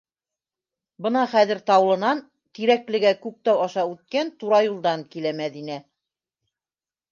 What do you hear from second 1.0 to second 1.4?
Бына